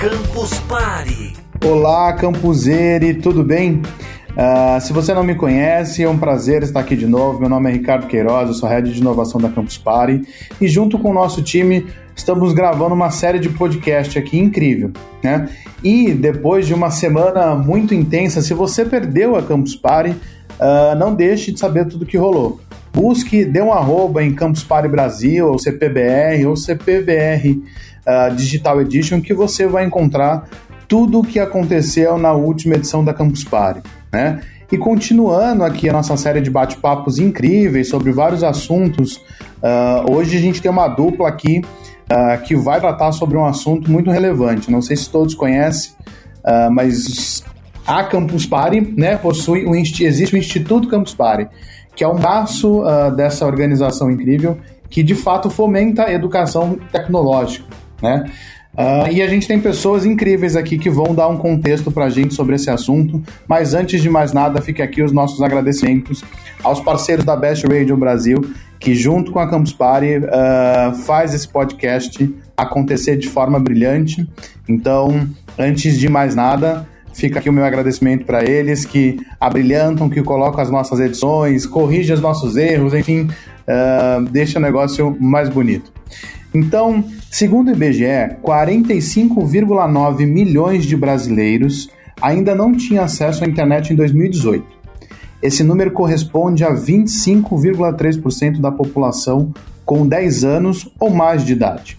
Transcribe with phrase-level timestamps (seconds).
[0.00, 1.32] Campus Party.
[1.66, 3.82] Olá, Campuzeri, tudo bem?
[4.30, 7.40] Uh, se você não me conhece, é um prazer estar aqui de novo.
[7.40, 10.22] Meu nome é Ricardo Queiroz, eu sou head de inovação da Campus Party
[10.60, 11.84] e junto com o nosso time
[12.14, 15.48] estamos gravando uma série de podcast aqui incrível, né?
[15.82, 21.12] E depois de uma semana muito intensa, se você perdeu a Campus Party, uh, não
[21.12, 22.60] deixe de saber tudo que rolou.
[22.92, 27.60] Busque, dê um arroba em Campus Party Brasil, ou CPBR, ou CPBR
[28.34, 30.48] Digital Edition, que você vai encontrar
[30.88, 34.40] tudo o que aconteceu na última edição da Campus Party, né?
[34.70, 40.40] E continuando aqui a nossa série de bate-papos incríveis sobre vários assuntos, uh, hoje a
[40.40, 44.70] gente tem uma dupla aqui uh, que vai tratar sobre um assunto muito relevante.
[44.70, 45.92] Não sei se todos conhecem,
[46.44, 47.42] uh, mas
[47.86, 51.48] a Campus Party né, possui um, existe o Instituto Campus Party,
[51.96, 52.82] que é um braço
[53.16, 57.64] dessa organização incrível que de fato fomenta a educação tecnológica.
[58.02, 58.30] Né?
[58.74, 62.10] Uh, e a gente tem pessoas incríveis aqui que vão dar um contexto para a
[62.10, 63.20] gente sobre esse assunto.
[63.48, 66.22] Mas antes de mais nada, fica aqui os nossos agradecimentos
[66.62, 71.48] aos parceiros da Best Radio Brasil, que junto com a Campus Party uh, faz esse
[71.48, 74.28] podcast acontecer de forma brilhante.
[74.68, 80.22] Então, antes de mais nada, fica aqui o meu agradecimento para eles que abrilhantam, que
[80.22, 85.92] colocam as nossas edições, corrigem os nossos erros, enfim, uh, deixa o negócio mais bonito.
[86.54, 91.88] Então, segundo o IBGE, 45,9 milhões de brasileiros
[92.20, 94.64] ainda não tinham acesso à internet em 2018.
[95.40, 99.52] Esse número corresponde a 25,3% da população
[99.84, 101.98] com 10 anos ou mais de idade.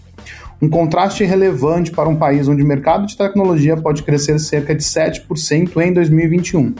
[0.60, 4.82] Um contraste relevante para um país onde o mercado de tecnologia pode crescer cerca de
[4.82, 6.74] 7% em 2021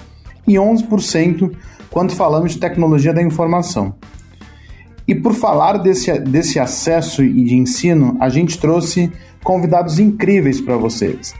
[0.46, 1.50] e 11%
[1.90, 3.94] quando falamos de tecnologia da informação.
[5.10, 9.10] E por falar desse, desse acesso e de ensino, a gente trouxe
[9.42, 11.34] convidados incríveis para vocês.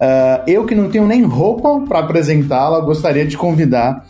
[0.00, 4.06] Uh, eu que não tenho nem roupa para apresentá-la, gostaria de convidar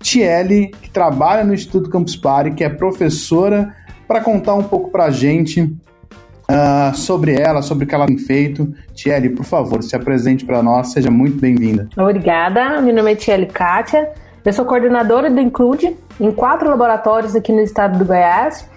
[0.00, 3.74] Tiele, que trabalha no Instituto Campus Party, que é professora,
[4.06, 8.16] para contar um pouco para a gente uh, sobre ela, sobre o que ela tem
[8.16, 8.72] feito.
[8.94, 11.86] Tiele, por favor, se apresente para nós, seja muito bem-vinda.
[11.98, 14.10] Obrigada, meu nome é Tiele Kátia,
[14.42, 18.68] eu sou coordenadora do Include em quatro laboratórios aqui no estado do Goiás.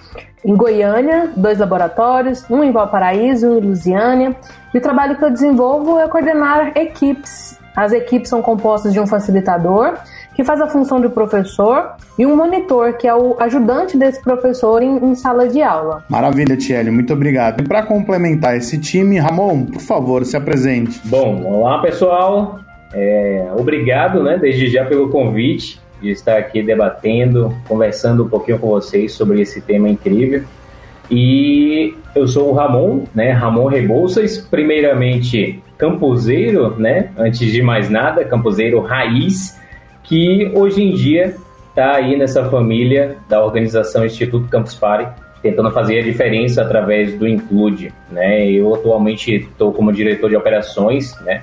[0.44, 4.36] Em Goiânia, dois laboratórios, um em Valparaíso, um em Lusiânia.
[4.74, 7.60] E o trabalho que eu desenvolvo é coordenar equipes.
[7.76, 9.94] As equipes são compostas de um facilitador,
[10.36, 14.82] que faz a função de professor, e um monitor, que é o ajudante desse professor
[14.82, 16.04] em, em sala de aula.
[16.10, 17.62] Maravilha, Tiele, muito obrigado.
[17.62, 21.00] E para complementar esse time, Ramon, por favor, se apresente.
[21.06, 22.60] Bom, olá pessoal,
[22.94, 28.68] é, obrigado, né, desde já pelo convite de estar aqui debatendo, conversando um pouquinho com
[28.68, 30.44] vocês sobre esse tema incrível.
[31.10, 38.24] E eu sou o Ramon, né, Ramon Rebouças, primeiramente campuseiro, né, antes de mais nada,
[38.24, 39.60] campuseiro raiz,
[40.04, 41.36] que hoje em dia
[41.70, 47.28] está aí nessa família da organização Instituto Campus Party, tentando fazer a diferença através do
[47.28, 48.50] Include, né.
[48.50, 51.42] Eu atualmente estou como diretor de operações, né,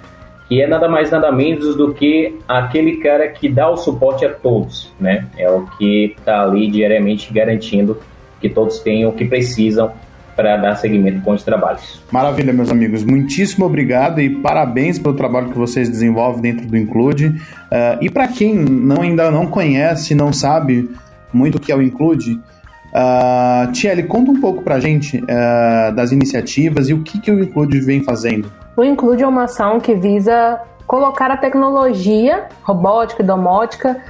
[0.48, 4.30] que é nada mais nada menos do que aquele cara que dá o suporte a
[4.30, 5.26] todos, né?
[5.36, 8.00] É o que está ali diariamente garantindo
[8.40, 9.92] que todos tenham o que precisam
[10.34, 12.00] para dar seguimento com os trabalhos.
[12.12, 13.02] Maravilha, meus amigos.
[13.02, 17.26] Muitíssimo obrigado e parabéns pelo trabalho que vocês desenvolvem dentro do Include.
[17.26, 20.88] Uh, e para quem não, ainda não conhece, não sabe
[21.32, 25.92] muito o que é o Include, uh, Tiele, conta um pouco para a gente uh,
[25.94, 28.50] das iniciativas e o que, que o Include vem fazendo.
[28.78, 34.00] O Include é uma ação que visa colocar a tecnologia robótica e domótica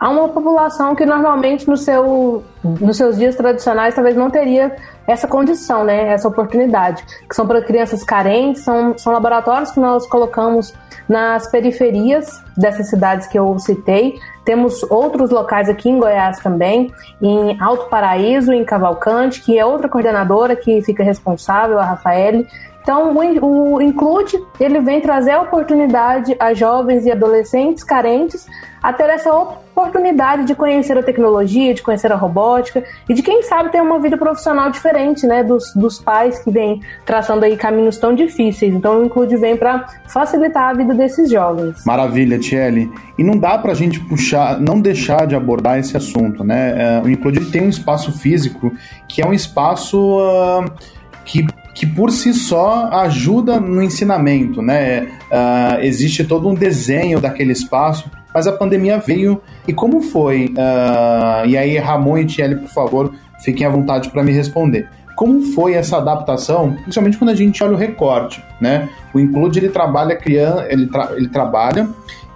[0.00, 4.74] a uma população que normalmente no seu, nos seus dias tradicionais talvez não teria
[5.06, 10.04] essa condição, né, essa oportunidade, que são para crianças carentes, são, são laboratórios que nós
[10.08, 10.74] colocamos
[11.08, 14.18] nas periferias dessas cidades que eu citei.
[14.44, 16.92] Temos outros locais aqui em Goiás também,
[17.22, 22.48] em Alto Paraíso, em Cavalcante, que é outra coordenadora que fica responsável, a Rafaele,
[22.86, 23.12] então,
[23.42, 28.46] o, Include, ele vem trazer a oportunidade a jovens e adolescentes carentes
[28.80, 33.42] a ter essa oportunidade de conhecer a tecnologia, de conhecer a robótica e de, quem
[33.42, 37.98] sabe, ter uma vida profissional diferente, né, dos, dos pais que vêm traçando aí caminhos
[37.98, 38.72] tão difíceis.
[38.72, 41.84] Então, o Include vem para facilitar a vida desses jovens.
[41.84, 42.88] Maravilha, Tiele.
[43.18, 47.00] E não dá para a gente puxar, não deixar de abordar esse assunto, né?
[47.00, 48.72] É, o Include tem um espaço físico
[49.08, 50.70] que é um espaço uh,
[51.24, 51.44] que
[51.76, 55.02] que por si só ajuda no ensinamento, né?
[55.30, 60.46] Uh, existe todo um desenho daquele espaço, mas a pandemia veio e como foi?
[60.46, 63.12] Uh, e aí, Ramon e Tiele, por favor,
[63.44, 64.88] fiquem à vontade para me responder.
[65.14, 68.88] como foi essa adaptação, principalmente quando a gente olha o recorte, né?
[69.14, 71.88] O Include ele trabalha criando, ele, tra ele trabalha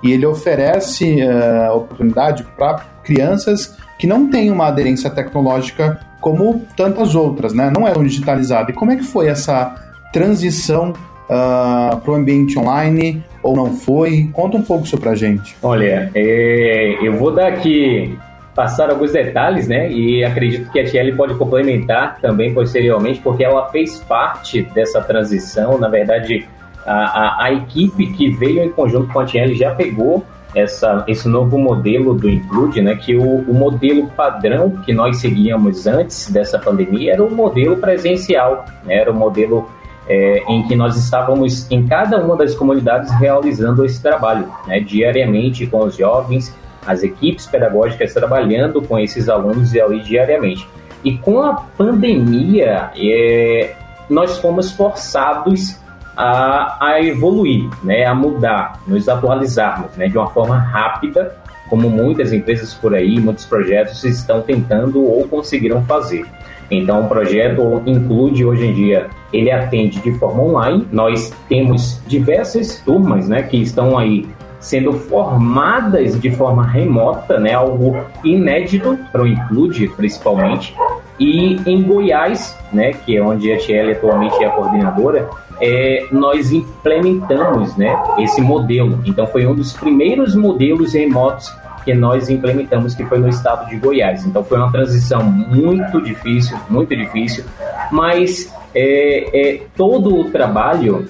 [0.03, 7.15] e ele oferece uh, oportunidade para crianças que não têm uma aderência tecnológica como tantas
[7.15, 7.73] outras, né?
[7.75, 8.71] Não é tão digitalizada.
[8.71, 9.75] E como é que foi essa
[10.13, 14.29] transição uh, para o ambiente online ou não foi?
[14.33, 15.57] Conta um pouco sobre a gente.
[15.63, 18.19] Olha, é, eu vou dar aqui
[18.55, 19.91] passar alguns detalhes, né?
[19.91, 25.79] E acredito que a Tiele pode complementar também posteriormente, porque ela fez parte dessa transição.
[25.79, 26.47] Na verdade,
[26.85, 30.25] a, a, a equipe que veio em conjunto com a Tiele já pegou
[30.55, 35.87] essa, esse novo modelo do Include, né, que o, o, modelo padrão que nós seguíamos
[35.87, 39.69] antes dessa pandemia era o modelo presencial, né, era o modelo
[40.09, 45.67] é, em que nós estávamos em cada uma das comunidades realizando esse trabalho, né, diariamente
[45.67, 46.55] com os jovens,
[46.87, 50.67] as equipes pedagógicas trabalhando com esses alunos ali diariamente.
[51.05, 53.75] E com a pandemia, é,
[54.09, 55.79] nós fomos forçados
[56.21, 61.35] a, a evoluir, né, a mudar, nos atualizarmos né, de uma forma rápida,
[61.71, 66.27] como muitas empresas por aí, muitos projetos estão tentando ou conseguiram fazer.
[66.71, 70.87] Então, o projeto include hoje em dia, ele atende de forma online.
[70.93, 74.29] Nós temos diversas turmas, né, que estão aí
[74.61, 80.75] sendo formadas de forma remota, né, algo inédito para o Include, principalmente.
[81.21, 85.29] E em Goiás, né, que é onde a Tiele atualmente é a coordenadora,
[85.61, 88.99] é, nós implementamos né, esse modelo.
[89.05, 91.53] Então, foi um dos primeiros modelos remotos
[91.85, 94.25] que nós implementamos, que foi no estado de Goiás.
[94.25, 97.45] Então, foi uma transição muito difícil, muito difícil,
[97.93, 101.07] mas é, é, todo o trabalho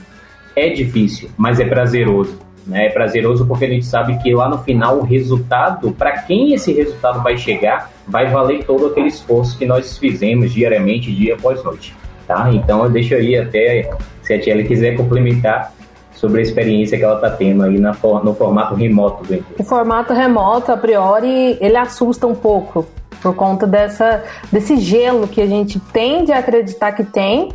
[0.57, 2.37] é difícil, mas é prazeroso.
[2.67, 2.87] Né?
[2.87, 6.73] É prazeroso porque a gente sabe que lá no final o resultado, para quem esse
[6.73, 11.95] resultado vai chegar, vai valer todo aquele esforço que nós fizemos diariamente, dia após noite.
[12.27, 12.51] Tá?
[12.53, 13.91] Então eu deixaria até
[14.23, 15.73] se a Tiela quiser complementar
[16.13, 20.13] sobre a experiência que ela está tendo aí na, no formato remoto do O formato
[20.13, 22.87] remoto, a priori, ele assusta um pouco
[23.23, 27.53] por conta dessa, desse gelo que a gente tende a acreditar que tem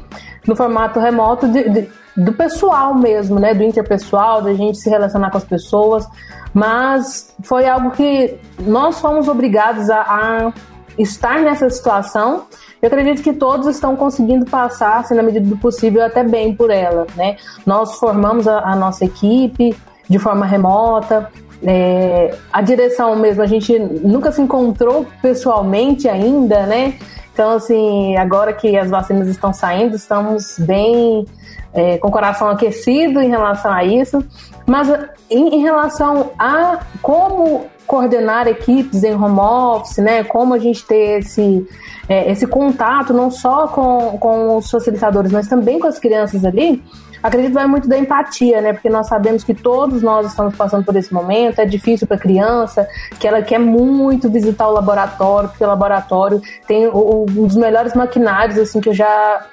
[0.47, 3.53] no formato remoto de, de, do pessoal mesmo, né?
[3.53, 6.07] Do interpessoal, da gente se relacionar com as pessoas.
[6.53, 10.53] Mas foi algo que nós fomos obrigados a, a
[10.97, 12.45] estar nessa situação
[12.85, 16.69] eu acredito que todos estão conseguindo passar, assim, na medida do possível, até bem por
[16.69, 17.35] ela, né?
[17.65, 19.75] Nós formamos a, a nossa equipe
[20.07, 21.31] de forma remota,
[21.63, 26.95] é, a direção mesmo, a gente nunca se encontrou pessoalmente ainda, né?
[27.33, 31.25] Então, assim, agora que as vacinas estão saindo, estamos bem
[31.73, 34.23] é, com o coração aquecido em relação a isso.
[34.65, 34.89] Mas
[35.29, 40.23] em, em relação a como coordenar equipes em home office, né?
[40.23, 41.67] Como a gente ter esse,
[42.09, 46.81] é, esse contato não só com, com os facilitadores, mas também com as crianças ali.
[47.25, 48.72] Acredito que vai muito da empatia, né?
[48.72, 51.57] Porque nós sabemos que todos nós estamos passando por esse momento.
[51.57, 52.88] É difícil para a criança,
[53.19, 58.60] que ela quer muito visitar o laboratório, porque o laboratório tem um dos melhores maquinários
[58.60, 59.44] assim que eu já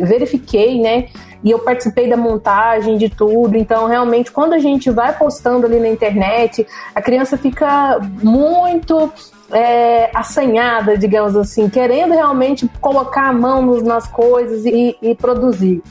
[0.00, 1.06] verifiquei, né?
[1.44, 3.56] e eu participei da montagem de tudo.
[3.56, 9.12] Então, realmente, quando a gente vai postando ali na internet, a criança fica muito
[9.52, 15.82] é, assanhada, digamos assim, querendo realmente colocar a mão nas coisas e, e produzir.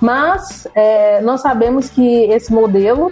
[0.00, 3.10] Mas é, nós sabemos que esse modelo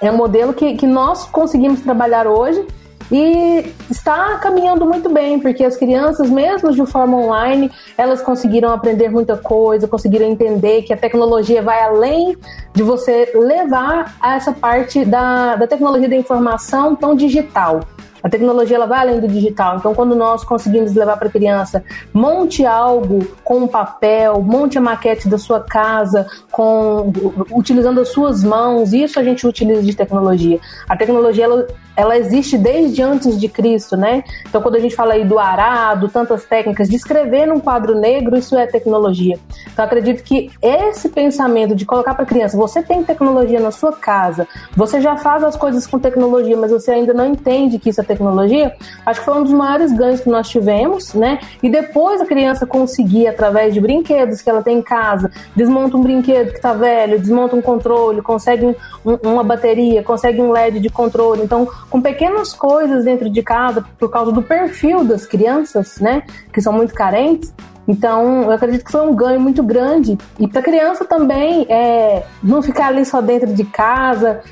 [0.00, 2.66] é um modelo que, que nós conseguimos trabalhar hoje
[3.10, 9.08] e está caminhando muito bem, porque as crianças, mesmo de forma online, elas conseguiram aprender
[9.08, 12.36] muita coisa, conseguiram entender que a tecnologia vai além
[12.74, 17.80] de você levar a essa parte da, da tecnologia da informação tão digital.
[18.22, 19.76] A tecnologia ela vai além do digital.
[19.76, 25.28] Então, quando nós conseguimos levar para a criança, monte algo com papel, monte a maquete
[25.28, 27.12] da sua casa com
[27.50, 30.58] utilizando as suas mãos, isso a gente utiliza de tecnologia.
[30.88, 31.66] A tecnologia ela,
[31.98, 34.22] ela existe desde antes de Cristo, né?
[34.48, 38.36] Então, quando a gente fala aí do arado, tantas técnicas, de escrever num quadro negro,
[38.36, 39.36] isso é tecnologia.
[39.72, 43.92] Então, acredito que esse pensamento de colocar para a criança, você tem tecnologia na sua
[43.92, 48.00] casa, você já faz as coisas com tecnologia, mas você ainda não entende que isso
[48.00, 48.72] é tecnologia,
[49.04, 51.40] acho que foi um dos maiores ganhos que nós tivemos, né?
[51.60, 56.02] E depois a criança conseguir, através de brinquedos que ela tem em casa, desmonta um
[56.02, 58.66] brinquedo que está velho, desmonta um controle, consegue
[59.04, 61.42] um, uma bateria, consegue um LED de controle.
[61.42, 66.60] Então, com pequenas coisas dentro de casa, por causa do perfil das crianças, né, que
[66.60, 67.52] são muito carentes.
[67.86, 70.18] Então, eu acredito que foi um ganho muito grande.
[70.38, 74.42] E para a criança também, é, não ficar ali só dentro de casa,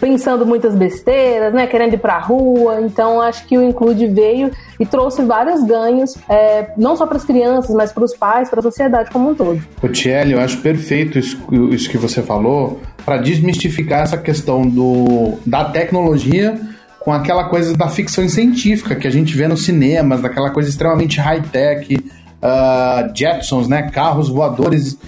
[0.00, 1.66] pensando muitas besteiras, né?
[1.66, 2.80] Querendo ir para a rua.
[2.80, 7.24] Então, acho que o Include veio e trouxe vários ganhos, é, não só para as
[7.24, 9.62] crianças, mas para os pais, para a sociedade como um todo.
[9.82, 11.38] O Tielli, eu acho perfeito isso,
[11.70, 16.58] isso que você falou para desmistificar essa questão do, da tecnologia
[17.00, 21.18] com aquela coisa da ficção científica que a gente vê nos cinemas, daquela coisa extremamente
[21.18, 23.90] high-tech, uh, Jetsons, né?
[23.90, 24.98] Carros voadores.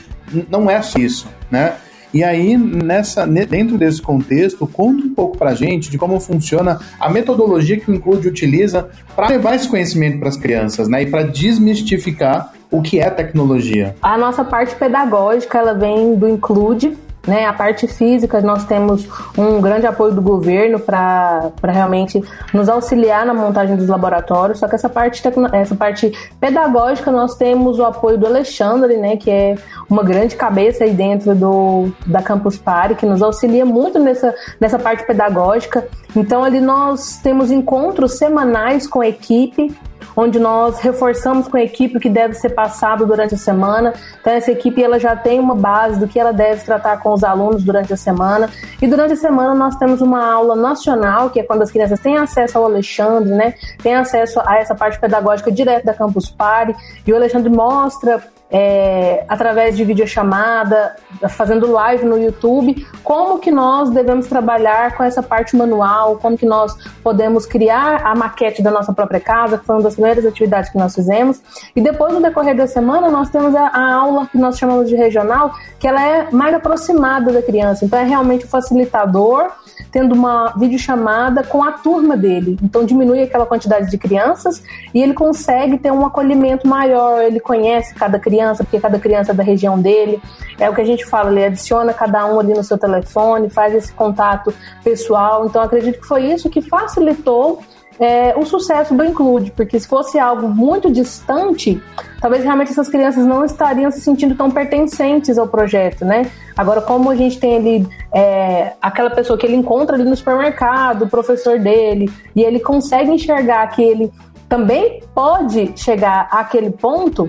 [0.48, 1.74] Não é só isso, né?
[2.12, 6.78] E aí, nessa, dentro desse contexto, conta um pouco para a gente de como funciona
[7.00, 11.02] a metodologia que o Include utiliza para levar esse conhecimento para as crianças, né?
[11.02, 13.94] E para desmistificar o que é tecnologia.
[14.02, 19.60] A nossa parte pedagógica, ela vem do Include, né, a parte física, nós temos um
[19.60, 24.88] grande apoio do governo para realmente nos auxiliar na montagem dos laboratórios, só que essa
[24.88, 29.54] parte, essa parte pedagógica nós temos o apoio do Alexandre, né, que é
[29.88, 34.78] uma grande cabeça aí dentro do, da Campus Party, que nos auxilia muito nessa, nessa
[34.78, 35.86] parte pedagógica.
[36.14, 39.74] Então ali nós temos encontros semanais com a equipe,
[40.16, 43.92] onde nós reforçamos com a equipe o que deve ser passado durante a semana.
[44.20, 47.24] Então essa equipe ela já tem uma base do que ela deve tratar com os
[47.24, 48.48] alunos durante a semana.
[48.80, 52.16] E durante a semana nós temos uma aula nacional, que é quando as crianças têm
[52.16, 53.54] acesso ao Alexandre, né?
[53.82, 56.74] Tem acesso a essa parte pedagógica direto da Campus Party,
[57.06, 60.94] e o Alexandre mostra é, através de videochamada,
[61.30, 66.44] fazendo live no YouTube, como que nós devemos trabalhar com essa parte manual, como que
[66.44, 70.70] nós podemos criar a maquete da nossa própria casa, que foi uma das primeiras atividades
[70.70, 71.40] que nós fizemos.
[71.74, 74.96] E depois, no decorrer da semana, nós temos a, a aula que nós chamamos de
[74.96, 77.86] regional, que ela é mais aproximada da criança.
[77.86, 79.50] Então, é realmente o facilitador
[79.92, 82.58] tendo uma videochamada com a turma dele.
[82.62, 84.62] Então diminui aquela quantidade de crianças
[84.94, 89.34] e ele consegue ter um acolhimento maior, ele conhece cada criança, porque cada criança é
[89.34, 90.20] da região dele.
[90.58, 93.74] É o que a gente fala, ele adiciona cada um ali no seu telefone, faz
[93.74, 95.44] esse contato pessoal.
[95.44, 97.62] Então acredito que foi isso que facilitou
[97.98, 101.80] é, o sucesso do Include, porque se fosse algo muito distante,
[102.20, 106.30] talvez realmente essas crianças não estariam se sentindo tão pertencentes ao projeto, né?
[106.56, 111.02] Agora, como a gente tem ali é, aquela pessoa que ele encontra ali no supermercado,
[111.02, 114.12] o professor dele, e ele consegue enxergar que ele
[114.48, 117.28] também pode chegar àquele ponto,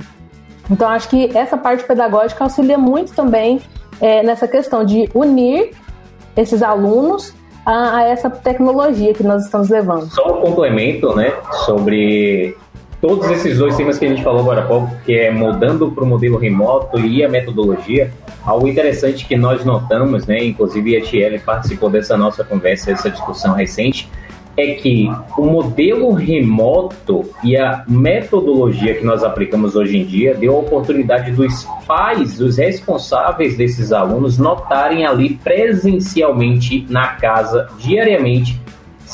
[0.69, 3.61] então acho que essa parte pedagógica auxilia muito também
[4.01, 5.71] é, nessa questão de unir
[6.35, 7.33] esses alunos
[7.65, 10.09] a, a, essa tecnologia que nós estamos levando.
[10.11, 11.33] Só um complemento, né,
[11.65, 12.55] sobre
[13.01, 16.03] todos esses dois temas que a gente falou agora há pouco, que é mudando para
[16.03, 18.11] o modelo remoto e a metodologia,
[18.45, 23.53] algo interessante que nós notamos, né, inclusive a Tiele participou dessa nossa conversa, dessa discussão
[23.53, 24.09] recente,
[24.55, 30.55] é que o modelo remoto e a metodologia que nós aplicamos hoje em dia deu
[30.55, 38.61] a oportunidade dos pais, dos responsáveis desses alunos, notarem ali presencialmente na casa, diariamente,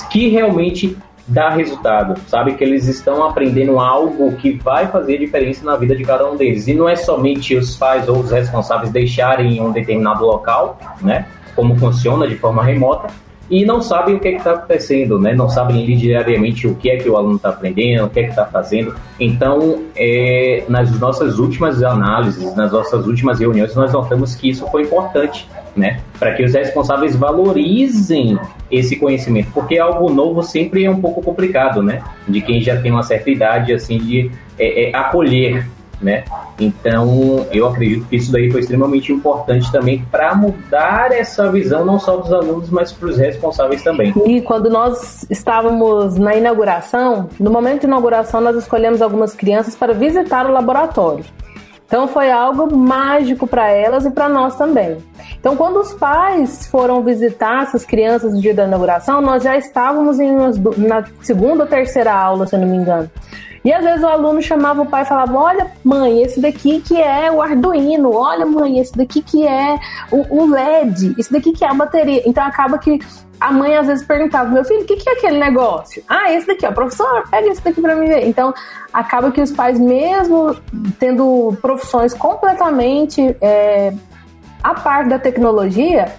[0.10, 0.98] que realmente
[1.30, 2.56] dá resultado, sabe?
[2.56, 6.68] Que eles estão aprendendo algo que vai fazer diferença na vida de cada um deles.
[6.68, 11.28] E não é somente os pais ou os responsáveis deixarem um determinado local, né?
[11.56, 13.10] Como funciona de forma remota,
[13.50, 15.34] e não sabem o que é está acontecendo, né?
[15.34, 18.30] não sabem diariamente o que é que o aluno está aprendendo, o que é que
[18.30, 18.96] está fazendo.
[19.20, 24.84] Então, é, nas nossas últimas análises, nas nossas últimas reuniões, nós notamos que isso foi
[24.84, 26.00] importante, né?
[26.20, 28.38] Para que os responsáveis valorizem
[28.72, 32.04] esse conhecimento, porque algo novo sempre é um pouco complicado, né?
[32.28, 35.66] De quem já tem uma certa idade, assim, de é, é, acolher
[36.02, 36.24] né?
[36.60, 42.00] Então, eu acredito que isso daí foi extremamente importante também para mudar essa visão não
[42.00, 44.14] só dos alunos, mas para os responsáveis também.
[44.26, 49.94] E quando nós estávamos na inauguração, no momento de inauguração nós escolhemos algumas crianças para
[49.94, 51.26] visitar o laboratório.
[51.90, 54.98] Então foi algo mágico para elas e para nós também.
[55.40, 60.20] Então, quando os pais foram visitar essas crianças no dia da inauguração, nós já estávamos
[60.20, 63.10] em umas, na segunda ou terceira aula, se eu não me engano.
[63.64, 67.00] E às vezes o aluno chamava o pai e falava: Olha, mãe, esse daqui que
[67.02, 69.78] é o Arduino, olha, mãe, esse daqui que é
[70.12, 72.24] o, o LED, esse daqui que é a bateria.
[72.26, 73.00] Então acaba que
[73.40, 76.04] a mãe às vezes perguntava: Meu filho, o que, que é aquele negócio?
[76.08, 78.28] Ah, esse daqui, ó, professor, pega esse daqui para mim ver.
[78.28, 78.54] Então
[78.92, 80.56] acaba que os pais, mesmo
[81.00, 83.94] tendo profissões completamente é,
[84.64, 86.14] a par da tecnologia,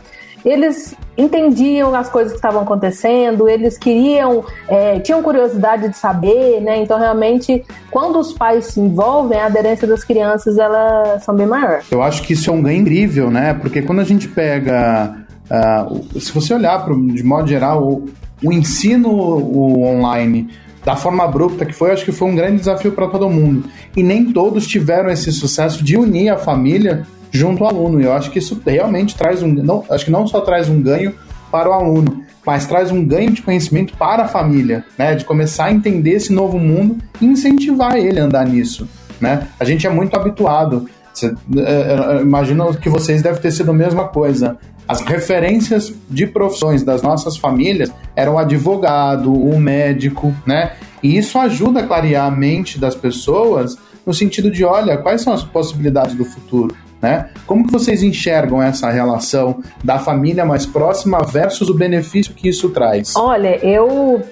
[0.45, 6.79] eles entendiam as coisas que estavam acontecendo, eles queriam, é, tinham curiosidade de saber, né?
[6.83, 11.81] Então, realmente, quando os pais se envolvem, a aderência das crianças, elas são bem maior.
[11.91, 13.55] Eu acho que isso é um ganho incrível, né?
[13.55, 15.15] Porque quando a gente pega,
[15.51, 18.09] uh, se você olhar pro, de modo geral, o,
[18.43, 20.49] o ensino o online
[20.85, 23.65] da forma abrupta que foi, acho que foi um grande desafio para todo mundo.
[23.95, 28.01] E nem todos tiveram esse sucesso de unir a família junto ao aluno.
[28.01, 29.49] E eu acho que isso realmente traz um.
[29.49, 31.15] Não, acho que não só traz um ganho,
[31.51, 35.15] para o aluno, mas traz um ganho de conhecimento para a família, né?
[35.15, 38.89] De começar a entender esse novo mundo e incentivar ele a andar nisso,
[39.21, 39.49] né?
[39.59, 40.89] A gente é muito habituado.
[41.13, 44.57] Você, é, imagino que vocês devem ter sido a mesma coisa.
[44.87, 50.73] As referências de profissões das nossas famílias eram o advogado, o médico, né?
[51.03, 55.33] E isso ajuda a clarear a mente das pessoas no sentido de, olha, quais são
[55.33, 56.75] as possibilidades do futuro?
[57.01, 57.31] Né?
[57.47, 62.69] Como que vocês enxergam essa relação da família mais próxima versus o benefício que isso
[62.71, 63.17] traz?
[63.17, 64.23] Olha, eu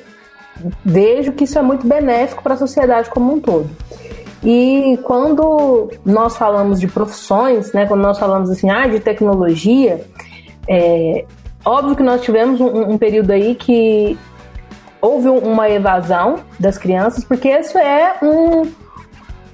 [0.85, 3.71] vejo que isso é muito benéfico para a sociedade como um todo.
[4.43, 10.05] E quando nós falamos de profissões, né, quando nós falamos assim, ah, de tecnologia,
[10.69, 11.25] é
[11.65, 14.17] óbvio que nós tivemos um, um período aí que
[15.01, 18.63] houve uma evasão das crianças, porque isso é um,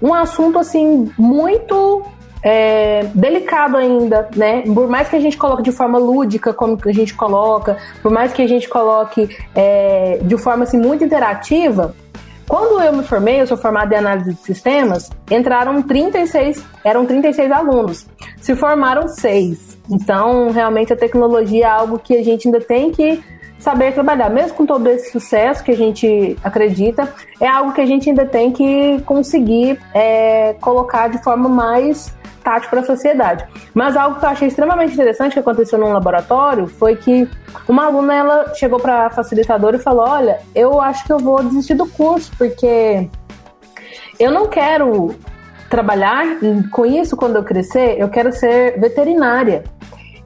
[0.02, 2.02] um assunto assim muito
[2.45, 4.63] é, delicado ainda, né?
[4.63, 8.35] Por mais que a gente coloque de forma lúdica, como a gente coloca, por mais
[8.35, 11.95] que a gente coloque é, de forma assim muito interativa,
[12.47, 17.51] quando eu me formei, eu sou formada em análise de sistemas, entraram 36, eram 36
[17.51, 18.07] alunos.
[18.43, 19.79] Se formaram seis.
[19.91, 23.23] Então, realmente a tecnologia é algo que a gente ainda tem que
[23.58, 24.28] saber trabalhar.
[24.30, 28.26] Mesmo com todo esse sucesso que a gente acredita, é algo que a gente ainda
[28.26, 33.44] tem que conseguir é, colocar de forma mais tátil para a sociedade.
[33.73, 37.28] Mas algo que eu achei extremamente interessante que aconteceu num laboratório foi que
[37.66, 41.42] uma aluna ela chegou para a facilitadora e falou: "Olha, eu acho que eu vou
[41.42, 43.08] desistir do curso porque
[44.20, 45.14] eu não quero
[45.70, 46.25] trabalhar
[46.70, 49.64] com isso quando eu crescer, eu quero ser veterinária".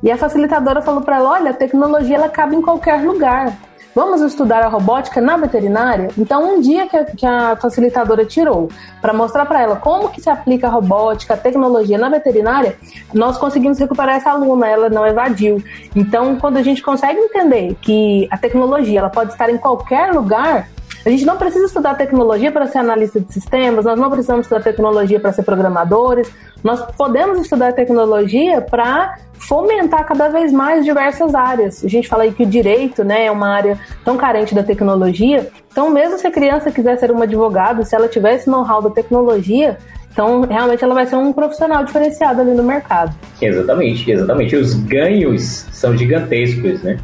[0.02, 3.56] E a facilitadora falou para ela: "Olha, a tecnologia ela cabe em qualquer lugar.
[3.94, 6.08] Vamos estudar a robótica na veterinária?
[6.16, 8.68] Então, um dia que a, que a facilitadora tirou
[9.00, 12.76] para mostrar para ela como que se aplica a robótica, a tecnologia na veterinária,
[13.12, 15.60] nós conseguimos recuperar essa aluna, ela não evadiu.
[15.96, 20.68] Então, quando a gente consegue entender que a tecnologia ela pode estar em qualquer lugar,
[21.08, 24.62] a gente não precisa estudar tecnologia para ser analista de sistemas, nós não precisamos estudar
[24.62, 26.30] tecnologia para ser programadores,
[26.62, 31.82] nós podemos estudar tecnologia para fomentar cada vez mais diversas áreas.
[31.82, 35.48] A gente fala aí que o direito né, é uma área tão carente da tecnologia,
[35.72, 38.90] então mesmo se a criança quiser ser uma advogada, se ela tiver esse know-how da
[38.90, 39.78] tecnologia,
[40.10, 43.16] então, realmente, ela vai ser um profissional diferenciado ali no mercado.
[43.40, 44.56] Exatamente, exatamente.
[44.56, 46.98] Os ganhos são gigantescos, né?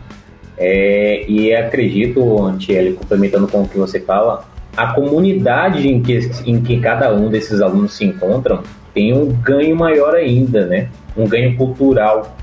[0.57, 4.45] É, e acredito, Antiele, complementando com o que você fala,
[4.77, 8.63] a comunidade em que, em que cada um desses alunos se encontram
[8.93, 10.89] tem um ganho maior ainda, né?
[11.17, 12.37] Um ganho cultural,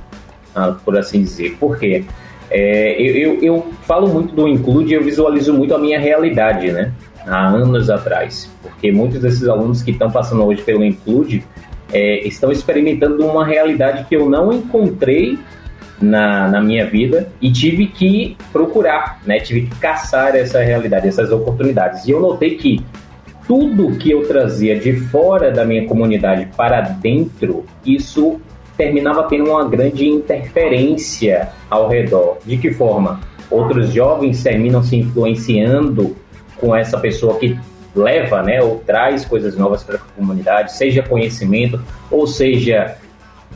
[0.54, 1.56] ah, por assim dizer.
[1.58, 2.04] Por quê?
[2.50, 6.72] É, eu, eu, eu, falo muito do Include e eu visualizo muito a minha realidade,
[6.72, 6.92] né?
[7.26, 8.52] Há anos atrás.
[8.62, 11.44] Porque muitos desses alunos que estão passando hoje pelo Include
[11.94, 15.40] é, estão experimentando uma realidade que eu não encontrei
[16.02, 19.40] na, na minha vida e tive que procurar, né?
[19.40, 22.06] Tive que caçar essa realidade, essas oportunidades.
[22.06, 22.84] E eu notei que
[23.48, 28.40] tudo que eu trazia de fora da minha comunidade para dentro, isso
[28.78, 32.38] terminava tendo uma grande interferência ao redor.
[32.46, 33.20] De que forma?
[33.50, 36.16] Outros jovens terminam se influenciando
[36.58, 37.58] com essa pessoa que
[37.94, 42.96] leva, né, ou traz coisas novas para a comunidade, seja conhecimento, ou seja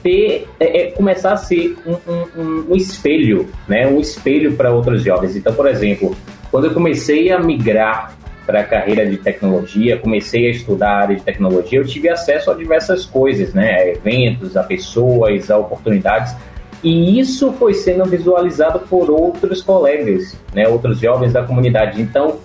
[0.05, 3.87] ter, é, é, começar a ser um, um, um, espelho, né?
[3.87, 5.35] Um espelho para outros jovens.
[5.35, 6.15] Então, por exemplo,
[6.51, 8.13] quando eu comecei a migrar
[8.45, 12.51] para a carreira de tecnologia, comecei a estudar a área de tecnologia, eu tive acesso
[12.51, 13.73] a diversas coisas, né?
[13.73, 16.35] A eventos, a pessoas, a oportunidades.
[16.83, 20.67] E isso foi sendo visualizado por outros colegas, né?
[20.67, 21.99] Outros jovens da comunidade.
[21.99, 22.37] Então,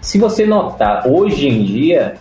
[0.00, 2.14] se você notar, hoje em dia,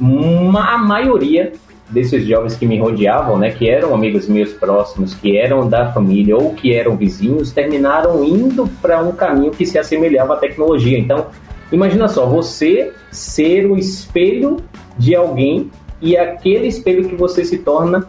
[0.00, 1.52] a maioria
[1.88, 6.36] desses jovens que me rodeavam, né, que eram amigos meus próximos, que eram da família
[6.36, 10.98] ou que eram vizinhos, terminaram indo para um caminho que se assemelhava à tecnologia.
[10.98, 11.26] Então,
[11.70, 14.56] imagina só, você ser o espelho
[14.98, 15.70] de alguém
[16.00, 18.06] e aquele espelho que você se torna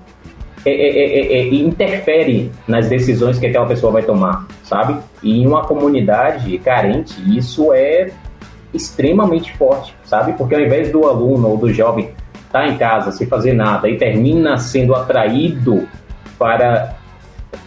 [0.66, 4.98] é, é, é, é interfere nas decisões que aquela pessoa vai tomar, sabe?
[5.24, 8.12] E em uma comunidade carente, isso é
[8.74, 10.34] extremamente forte, sabe?
[10.34, 12.10] Porque ao invés do aluno ou do jovem
[12.48, 15.88] está em casa sem fazer nada e termina sendo atraído
[16.40, 16.96] para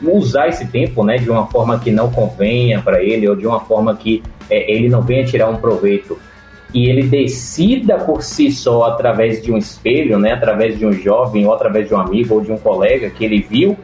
[0.02, 3.60] usar esse tempo né, de uma forma que não convenha para ele ou de uma
[3.60, 6.18] forma que é, ele não venha tirar um proveito
[6.72, 11.46] e ele decida por si só através de um espelho, né, através de um jovem
[11.46, 13.76] ou através de um amigo ou de um colega que ele viu,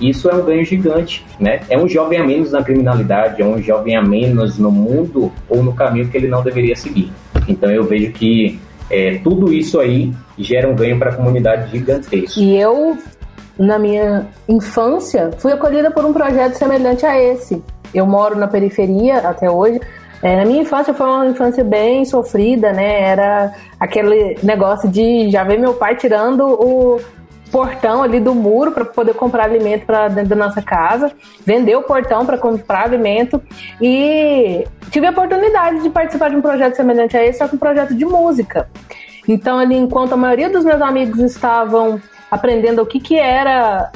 [0.00, 1.60] isso é um ganho gigante, né?
[1.70, 5.62] É um jovem a menos na criminalidade, é um jovem a menos no mundo ou
[5.62, 7.10] no caminho que ele não deveria seguir.
[7.48, 8.60] Então eu vejo que
[8.90, 12.38] é, tudo isso aí gera um ganho para a comunidade gigantesco.
[12.40, 12.96] E eu,
[13.58, 17.62] na minha infância, fui acolhida por um projeto semelhante a esse.
[17.94, 19.80] eu moro na periferia até hoje.
[20.22, 23.02] É, na minha infância foi uma infância bem sofrida, né?
[23.02, 27.00] Era aquele negócio de já ver meu pai tirando o
[27.50, 31.12] portão ali do muro para poder comprar alimento para dentro da nossa casa,
[31.44, 33.42] vender o portão para comprar alimento
[33.80, 37.58] e tive a oportunidade de participar de um projeto semelhante a esse, só que um
[37.58, 38.68] projeto de música.
[39.28, 43.90] Então, ali, enquanto a maioria dos meus amigos estavam aprendendo o que, que era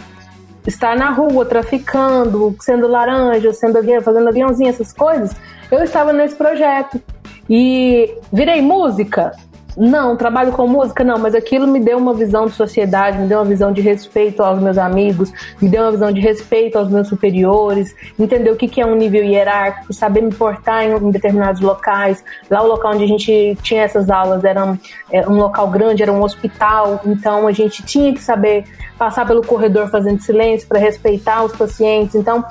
[0.66, 5.34] estar na rua, traficando, sendo laranja, sendo avião, fazendo aviãozinho, essas coisas,
[5.70, 7.00] eu estava nesse projeto.
[7.48, 9.32] E virei música?
[9.80, 13.38] Não, trabalho com música, não, mas aquilo me deu uma visão de sociedade, me deu
[13.38, 17.08] uma visão de respeito aos meus amigos, me deu uma visão de respeito aos meus
[17.08, 22.22] superiores, entender o que é um nível hierárquico, saber me portar em determinados locais.
[22.50, 24.78] Lá, o local onde a gente tinha essas aulas era um,
[25.10, 28.66] era um local grande, era um hospital, então a gente tinha que saber
[28.98, 32.14] passar pelo corredor fazendo silêncio para respeitar os pacientes.
[32.14, 32.44] Então,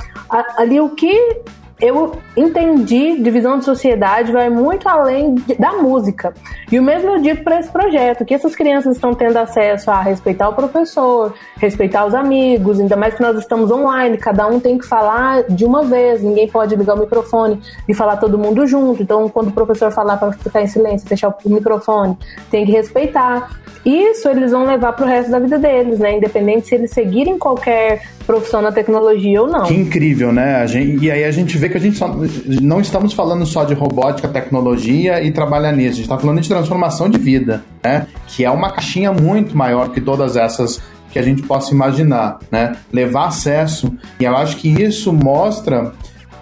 [0.57, 1.43] ali o que
[1.81, 6.33] eu entendi divisão de sociedade vai muito além da música.
[6.71, 10.01] E o mesmo eu digo para esse projeto, que essas crianças estão tendo acesso a
[10.01, 14.77] respeitar o professor, respeitar os amigos, ainda mais que nós estamos online, cada um tem
[14.77, 19.01] que falar de uma vez, ninguém pode ligar o microfone e falar todo mundo junto.
[19.01, 22.17] Então, quando o professor falar para ficar em silêncio, fechar o microfone,
[22.51, 23.57] tem que respeitar.
[23.85, 26.17] Isso eles vão levar para o resto da vida deles, né?
[26.17, 29.63] Independente se eles seguirem qualquer profissão na tecnologia ou não.
[29.63, 30.67] Que incrível, né?
[30.67, 32.15] Gente, e aí a gente vê que a gente só,
[32.61, 35.93] não estamos falando só de robótica, tecnologia e trabalhar nisso.
[35.93, 38.05] A gente está falando de transformação de vida, né?
[38.27, 42.73] Que é uma caixinha muito maior que todas essas que a gente possa imaginar, né?
[42.93, 43.91] Levar acesso.
[44.19, 45.91] E eu acho que isso mostra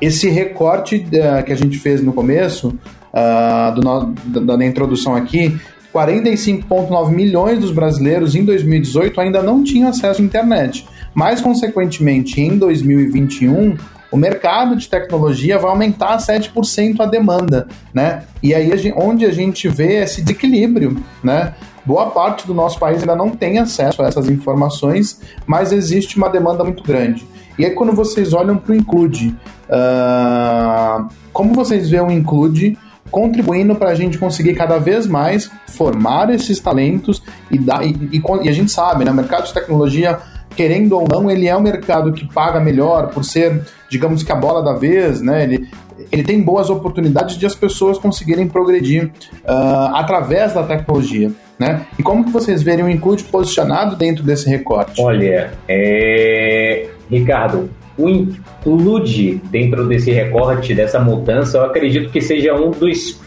[0.01, 2.77] esse recorte uh, que a gente fez no começo,
[3.13, 5.57] uh, do, da, da introdução aqui,
[5.93, 10.85] 45,9 milhões dos brasileiros em 2018 ainda não tinham acesso à internet.
[11.17, 13.75] Mais consequentemente, em 2021,
[14.11, 18.21] o mercado de tecnologia vai aumentar 7% a demanda, né?
[18.43, 21.55] E aí onde a gente vê esse desequilíbrio, né?
[21.83, 26.29] Boa parte do nosso país ainda não tem acesso a essas informações, mas existe uma
[26.29, 27.25] demanda muito grande.
[27.57, 29.35] E aí quando vocês olham para o Include,
[29.69, 32.77] uh, como vocês veem o Include
[33.09, 38.21] contribuindo para a gente conseguir cada vez mais formar esses talentos e, dar, e, e,
[38.43, 39.09] e a gente sabe, né?
[39.09, 40.19] O mercado de tecnologia
[40.57, 44.35] querendo ou não, ele é um mercado que paga melhor por ser, digamos que a
[44.35, 45.43] bola da vez, né?
[45.43, 45.69] Ele,
[46.11, 49.05] ele tem boas oportunidades de as pessoas conseguirem progredir
[49.45, 51.85] uh, através da tecnologia, né?
[51.97, 54.99] E como que vocês verem o Include posicionado dentro desse recorte?
[54.99, 56.87] Olha, é...
[57.09, 63.21] Ricardo, o Include dentro desse recorte, dessa mudança, eu acredito que seja um dos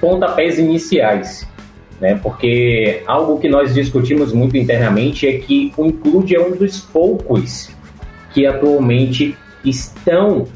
[0.00, 1.46] pontapés iniciais
[2.02, 2.18] né?
[2.20, 7.70] Porque algo que nós discutimos muito internamente é que o Include é um dos poucos
[8.34, 10.48] que atualmente estão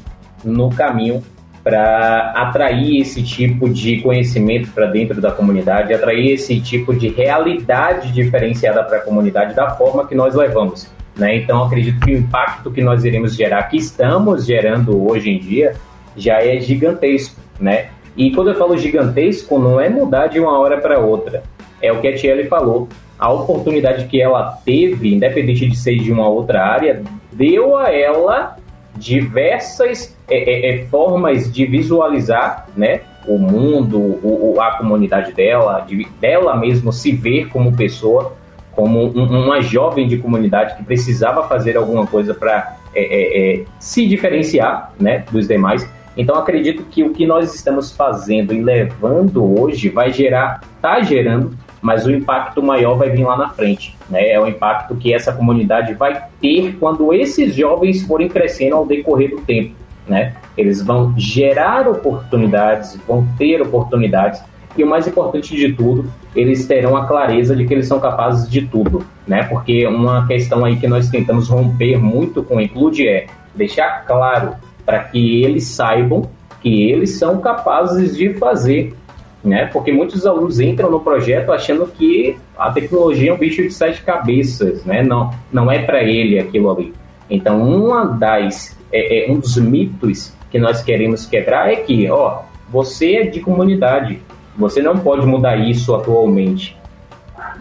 [0.43, 1.23] no caminho
[1.63, 8.11] para atrair esse tipo de conhecimento para dentro da comunidade, atrair esse tipo de realidade
[8.11, 10.91] diferenciada para a comunidade da forma que nós levamos.
[11.15, 11.37] Né?
[11.37, 15.75] Então, acredito que o impacto que nós iremos gerar, que estamos gerando hoje em dia,
[16.15, 17.39] já é gigantesco.
[17.57, 17.87] Né?
[18.17, 21.43] E quando eu falo gigantesco, não é mudar de uma hora para outra.
[21.81, 22.89] É o que a Tiele falou.
[23.19, 28.57] A oportunidade que ela teve, independente de ser de uma outra área, deu a ela
[28.95, 36.07] diversas é, é, é formas de visualizar né, o mundo, o, a comunidade dela, de,
[36.19, 38.35] dela mesmo se ver como pessoa,
[38.71, 43.65] como um, uma jovem de comunidade que precisava fazer alguma coisa para é, é, é,
[43.79, 45.87] se diferenciar né, dos demais.
[46.17, 51.51] Então acredito que o que nós estamos fazendo e levando hoje vai gerar, está gerando,
[51.81, 53.95] mas o impacto maior vai vir lá na frente.
[54.09, 54.31] Né?
[54.31, 59.29] É o impacto que essa comunidade vai ter quando esses jovens forem crescendo ao decorrer
[59.29, 59.75] do tempo.
[60.07, 60.33] Né?
[60.57, 64.41] Eles vão gerar oportunidades, vão ter oportunidades,
[64.77, 68.47] e o mais importante de tudo, eles terão a clareza de que eles são capazes
[68.47, 69.41] de tudo, né?
[69.43, 73.25] Porque uma questão aí que nós tentamos romper muito com o Include é
[73.55, 74.53] deixar claro
[74.87, 76.29] para que eles saibam
[76.61, 78.95] que eles são capazes de fazer,
[79.43, 79.65] né?
[79.65, 84.01] Porque muitos alunos entram no projeto achando que a tecnologia é um bicho de sete
[84.01, 85.03] cabeças, né?
[85.03, 86.93] Não, não é para ele aquilo ali.
[87.29, 92.43] Então, uma das é, é, um dos mitos que nós queremos quebrar é que, ó,
[92.69, 94.21] você é de comunidade,
[94.57, 96.77] você não pode mudar isso atualmente.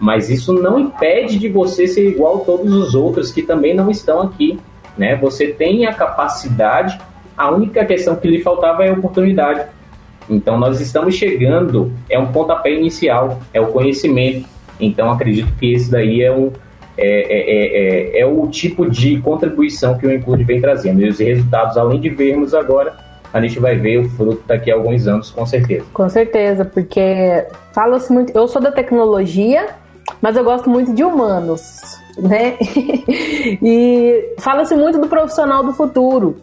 [0.01, 3.91] Mas isso não impede de você ser igual a todos os outros que também não
[3.91, 4.61] estão aqui,
[4.97, 5.17] né?
[5.17, 6.99] Você tem a capacidade
[7.37, 9.67] a única questão que lhe faltava é oportunidade.
[10.29, 14.49] Então, nós estamos chegando, é um pontapé inicial, é o conhecimento.
[14.81, 16.51] Então, acredito que esse daí é um,
[16.99, 21.03] é, é, é, o tipo de contribuição que o Include vem trazendo.
[21.03, 22.97] E os resultados, além de vermos agora,
[23.33, 25.85] a gente vai ver o fruto daqui a alguns anos, com certeza.
[25.93, 28.37] Com certeza, porque fala-se muito.
[28.37, 29.69] Eu sou da tecnologia,
[30.23, 32.57] mas eu gosto muito de humanos, né?
[33.63, 36.37] e fala-se muito do profissional do futuro.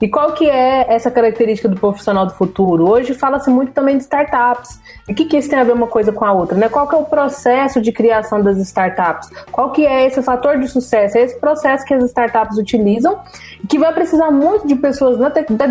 [0.00, 2.86] E qual que é essa característica do profissional do futuro?
[2.86, 4.78] Hoje fala-se muito também de startups.
[5.08, 6.56] E o que, que isso tem a ver uma coisa com a outra?
[6.56, 6.68] Né?
[6.68, 9.30] Qual que é o processo de criação das startups?
[9.50, 11.16] Qual que é esse fator de sucesso?
[11.16, 13.18] É esse processo que as startups utilizam,
[13.66, 15.18] que vai precisar muito de pessoas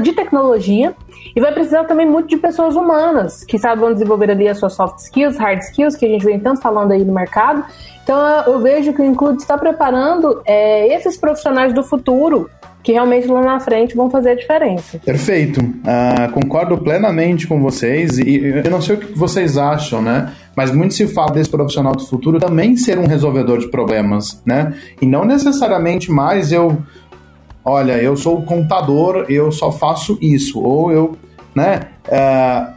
[0.01, 0.95] de tecnologia
[1.35, 4.99] e vai precisar também muito de pessoas humanas, que sabem desenvolver ali as suas soft
[4.99, 7.63] skills, hard skills, que a gente vem tanto falando aí no mercado.
[8.03, 12.49] Então eu vejo que o Include está preparando é, esses profissionais do futuro
[12.85, 14.99] que realmente lá na frente vão fazer a diferença.
[15.03, 15.59] Perfeito.
[15.59, 20.31] Uh, concordo plenamente com vocês e eu não sei o que vocês acham, né?
[20.55, 24.75] Mas muito se fala desse profissional do futuro também ser um resolvedor de problemas, né?
[25.01, 26.77] E não necessariamente mais eu,
[27.65, 31.17] olha, eu sou contador, eu só faço isso, ou eu,
[31.55, 31.87] né?
[32.07, 32.71] Uh,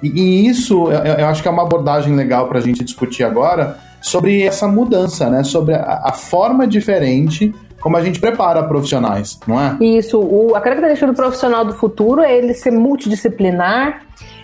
[0.00, 3.76] e, isso eu, eu, acho que é uma abordagem legal para a gente discutir agora
[4.00, 5.42] sobre essa mudança, né?
[5.42, 9.76] Sobre a, a forma diferente como a gente prepara profissionais, não é?
[9.80, 10.18] Isso.
[10.20, 14.02] O, a característica do profissional do futuro é ele ser multidisciplinar,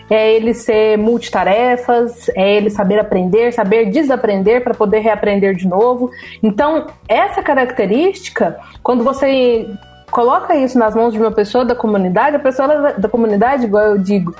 [0.09, 6.09] é ele ser multitarefas, é ele saber aprender, saber desaprender para poder reaprender de novo.
[6.41, 9.67] Então, essa característica, quando você
[10.09, 13.97] coloca isso nas mãos de uma pessoa da comunidade, a pessoa da comunidade, igual eu
[13.97, 14.33] digo,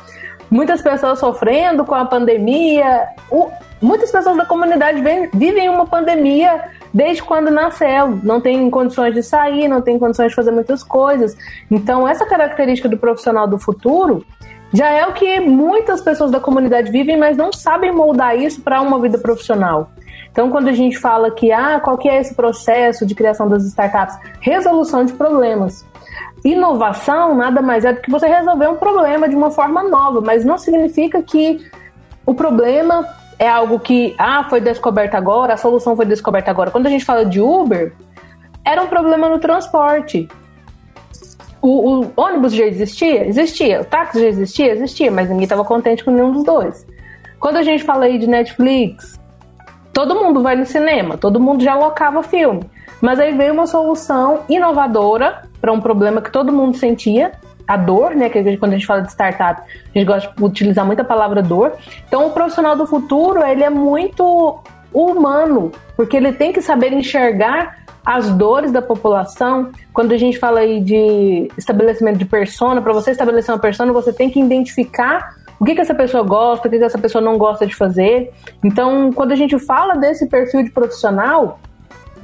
[0.49, 3.49] muitas pessoas sofrendo com a pandemia, o,
[3.81, 6.63] muitas pessoas da comunidade vem, vivem uma pandemia
[6.93, 11.37] desde quando nasceu, não tem condições de sair, não tem condições de fazer muitas coisas.
[11.69, 14.25] Então, essa característica do profissional do futuro
[14.73, 18.81] já é o que muitas pessoas da comunidade vivem, mas não sabem moldar isso para
[18.81, 19.91] uma vida profissional.
[20.31, 23.63] Então, quando a gente fala que, ah, qual que é esse processo de criação das
[23.65, 24.17] startups?
[24.39, 25.85] Resolução de problemas.
[26.43, 30.45] Inovação nada mais é do que você resolver um problema de uma forma nova, mas
[30.45, 31.65] não significa que
[32.25, 33.07] o problema
[33.39, 36.71] é algo que, ah, foi descoberto agora, a solução foi descoberta agora.
[36.71, 37.93] Quando a gente fala de Uber,
[38.65, 40.27] era um problema no transporte.
[41.61, 43.27] O, o ônibus já existia?
[43.27, 43.81] Existia.
[43.81, 44.71] O táxi já existia?
[44.73, 46.85] Existia, mas ninguém estava contente com nenhum dos dois.
[47.39, 49.19] Quando a gente fala aí de Netflix,
[49.93, 52.69] todo mundo vai no cinema, todo mundo já locava filme.
[53.01, 57.31] Mas aí veio uma solução inovadora para um problema que todo mundo sentia,
[57.67, 58.29] a dor, né?
[58.29, 61.41] Que quando a gente fala de startup, a gente gosta de utilizar muito a palavra
[61.41, 61.73] dor.
[62.07, 64.59] Então, o profissional do futuro, ele é muito
[64.93, 69.71] humano, porque ele tem que saber enxergar as dores da população.
[69.93, 74.13] Quando a gente fala aí de estabelecimento de persona, para você estabelecer uma persona, você
[74.13, 77.37] tem que identificar o que, que essa pessoa gosta, o que, que essa pessoa não
[77.37, 78.31] gosta de fazer.
[78.63, 81.59] Então, quando a gente fala desse perfil de profissional,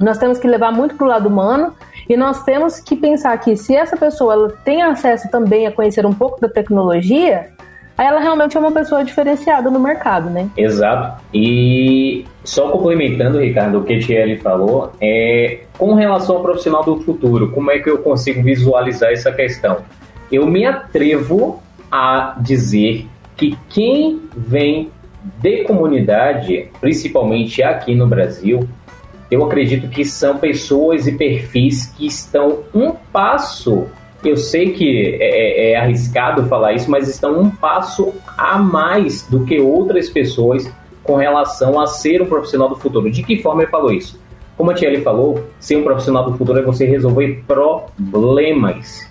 [0.00, 1.74] nós temos que levar muito para o lado humano
[2.08, 6.04] e nós temos que pensar que se essa pessoa ela tem acesso também a conhecer
[6.04, 7.50] um pouco da tecnologia,
[7.96, 10.48] ela realmente é uma pessoa diferenciada no mercado, né?
[10.56, 11.22] Exato.
[11.32, 17.00] E só complementando, Ricardo, o que a Thierry falou, é com relação ao profissional do
[17.00, 19.78] futuro, como é que eu consigo visualizar essa questão?
[20.30, 24.90] Eu me atrevo a dizer que quem vem
[25.40, 28.68] de comunidade, principalmente aqui no Brasil,
[29.30, 33.86] eu acredito que são pessoas e perfis que estão um passo.
[34.24, 39.26] Eu sei que é, é, é arriscado falar isso, mas estão um passo a mais
[39.28, 40.70] do que outras pessoas
[41.02, 43.10] com relação a ser um profissional do futuro.
[43.10, 44.18] De que forma ele falou isso?
[44.56, 49.08] Como a Thierry falou, ser um profissional do futuro é você resolver problemas.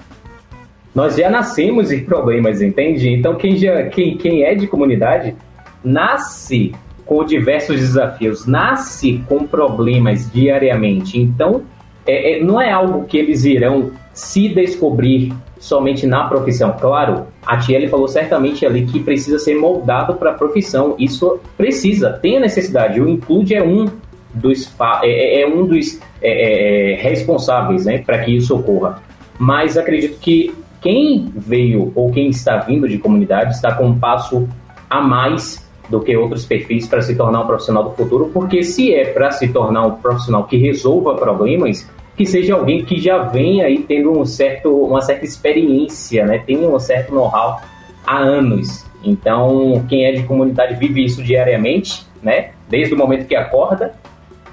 [0.95, 3.09] Nós já nascemos em problemas, entende?
[3.09, 5.35] Então quem, já, quem, quem é de comunidade
[5.83, 6.73] nasce
[7.05, 11.19] com diversos desafios, nasce com problemas diariamente.
[11.19, 11.63] Então,
[12.05, 16.75] é, é, não é algo que eles irão se descobrir somente na profissão.
[16.79, 20.95] Claro, a Tiele falou certamente ali que precisa ser moldado para a profissão.
[20.99, 22.99] Isso precisa, tem a necessidade.
[22.99, 23.87] O Include é um
[24.33, 29.01] dos, é, é, é um dos é, é, responsáveis né, para que isso ocorra.
[29.39, 34.47] Mas acredito que quem veio ou quem está vindo de comunidade está com um passo
[34.89, 38.93] a mais do que outros perfis para se tornar um profissional do futuro, porque se
[38.93, 43.65] é para se tornar um profissional que resolva problemas, que seja alguém que já venha
[43.65, 46.39] aí tendo um certo, uma certa experiência, né?
[46.39, 47.59] Tem um certo know-how
[48.05, 48.85] há anos.
[49.03, 52.51] Então, quem é de comunidade vive isso diariamente, né?
[52.69, 53.93] Desde o momento que acorda,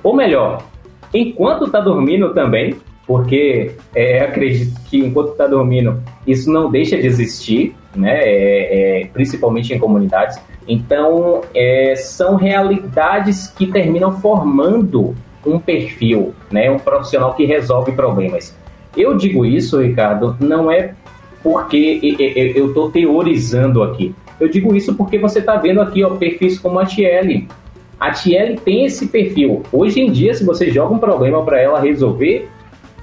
[0.02, 0.62] ou melhor,
[1.12, 2.76] enquanto está dormindo também,
[3.10, 8.20] porque é, acredito que enquanto está dormindo isso não deixa de existir, né?
[8.22, 10.38] É, é, principalmente em comunidades.
[10.68, 18.56] Então, é, são realidades que terminam formando um perfil, né, um profissional que resolve problemas.
[18.96, 20.94] Eu digo isso, Ricardo, não é
[21.42, 21.98] porque
[22.54, 24.14] eu estou teorizando aqui.
[24.38, 27.48] Eu digo isso porque você está vendo aqui ó, perfis como a Tiele.
[27.98, 29.64] A Tiele tem esse perfil.
[29.72, 32.48] Hoje em dia, se você joga um problema para ela resolver,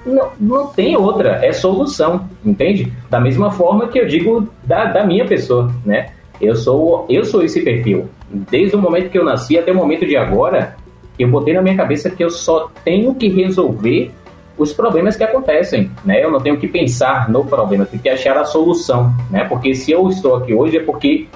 [0.08, 2.92] não, não tem outra, é solução, entende?
[3.10, 6.10] Da mesma forma que eu digo da, da minha pessoa, né?
[6.40, 8.08] Eu sou, eu sou esse perfil.
[8.30, 10.76] Desde o momento que eu nasci até o momento de agora,
[11.18, 14.12] eu botei na minha cabeça que eu só tenho que resolver
[14.56, 16.22] os problemas que acontecem, né?
[16.22, 19.44] Eu não tenho que pensar no problema, eu tenho que achar a solução, né?
[19.44, 21.26] Porque se eu estou aqui hoje é porque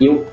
[0.00, 0.26] eu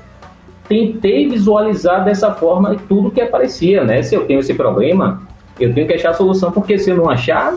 [0.68, 4.02] tentei visualizar dessa forma tudo que aparecia, né?
[4.02, 5.22] Se eu tenho esse problema,
[5.60, 7.54] eu tenho que achar a solução, porque se eu não achar,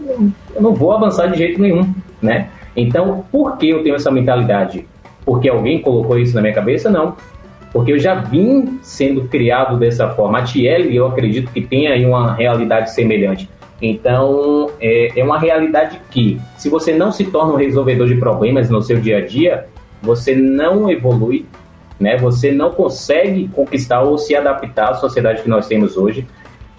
[0.00, 2.48] eu não vou avançar de jeito nenhum, né?
[2.76, 4.86] Então, por que eu tenho essa mentalidade?
[5.24, 6.90] Porque alguém colocou isso na minha cabeça?
[6.90, 7.16] Não.
[7.72, 10.38] Porque eu já vim sendo criado dessa forma.
[10.38, 13.48] A Tiel, eu acredito que tem aí uma realidade semelhante.
[13.80, 18.70] Então, é, é uma realidade que, se você não se torna um resolvedor de problemas
[18.70, 19.66] no seu dia a dia,
[20.00, 21.46] você não evolui,
[21.98, 22.16] né?
[22.18, 26.26] Você não consegue conquistar ou se adaptar à sociedade que nós temos hoje.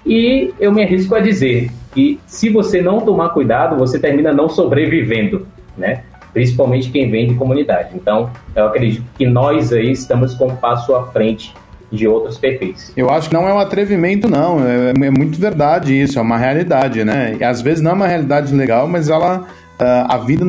[0.05, 4.49] E eu me arrisco a dizer que se você não tomar cuidado, você termina não
[4.49, 6.03] sobrevivendo, né?
[6.33, 7.89] Principalmente quem vem de comunidade.
[7.93, 11.53] Então, eu acredito que nós aí estamos com um passo à frente
[11.91, 12.91] de outros perfis.
[12.97, 14.59] Eu acho que não é um atrevimento, não.
[14.65, 17.37] É, é muito verdade isso, é uma realidade, né?
[17.39, 19.45] E às vezes não é uma realidade legal, mas ela.
[19.73, 20.45] Uh, a vida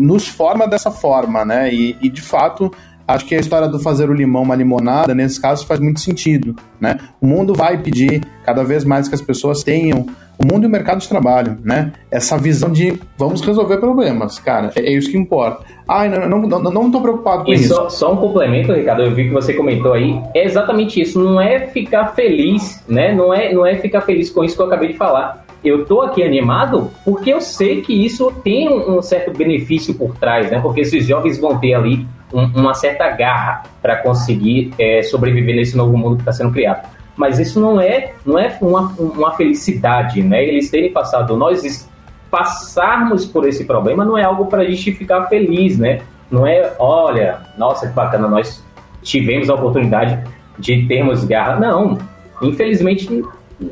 [0.00, 1.72] nos forma dessa forma, né?
[1.72, 2.70] E, e de fato,
[3.08, 6.54] Acho que a história do fazer o limão uma limonada, nesse caso, faz muito sentido.
[6.78, 6.98] Né?
[7.22, 10.06] O mundo vai pedir cada vez mais que as pessoas tenham
[10.38, 11.92] o mundo e o mercado de trabalho, né?
[12.10, 15.64] Essa visão de vamos resolver problemas, cara, é, é isso que importa.
[15.88, 17.74] Ai, não, não, não, não tô preocupado com e isso.
[17.74, 21.40] Só, só um complemento, Ricardo, eu vi que você comentou aí, é exatamente isso, não
[21.40, 23.12] é ficar feliz, né?
[23.12, 25.44] Não é, não é ficar feliz com isso que eu acabei de falar.
[25.64, 30.48] Eu tô aqui animado porque eu sei que isso tem um certo benefício por trás,
[30.52, 30.60] né?
[30.60, 35.76] Porque esses jovens vão ter ali um, uma certa garra para conseguir é, sobreviver nesse
[35.76, 36.88] novo mundo que está sendo criado.
[37.16, 40.44] Mas isso não é, não é uma, uma felicidade, né?
[40.44, 41.88] Eles terem passado, nós
[42.30, 46.00] passarmos por esse problema não é algo para a gente ficar feliz, né?
[46.30, 48.64] Não é, olha, nossa, que bacana, nós
[49.02, 50.22] tivemos a oportunidade
[50.58, 51.58] de termos garra.
[51.58, 51.98] Não,
[52.42, 53.24] infelizmente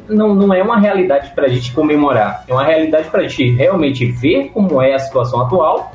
[0.08, 2.44] não, não é uma realidade para a gente comemorar.
[2.48, 5.92] É uma realidade para a gente realmente ver como é a situação atual,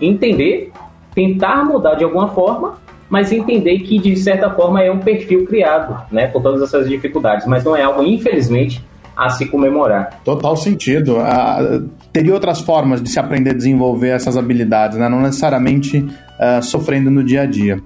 [0.00, 0.70] entender
[1.14, 2.74] tentar mudar de alguma forma,
[3.08, 7.46] mas entender que de certa forma é um perfil criado, né, com todas essas dificuldades,
[7.46, 8.84] mas não é algo infelizmente
[9.16, 10.20] a se comemorar.
[10.24, 11.18] Total sentido.
[11.18, 15.08] Uh, teria outras formas de se aprender a desenvolver essas habilidades, né?
[15.08, 17.76] não necessariamente uh, sofrendo no dia a dia.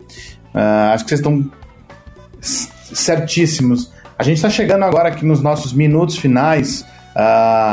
[0.55, 1.45] Uh, acho que vocês estão
[2.41, 3.93] certíssimos.
[4.19, 6.87] A gente está chegando agora aqui nos nossos minutos finais.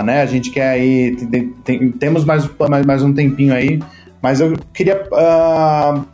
[0.04, 0.22] né?
[0.22, 1.16] A gente quer aí.
[1.16, 3.80] Tem, tem, temos mais, mais, mais um tempinho aí
[4.26, 6.06] mas eu queria uh,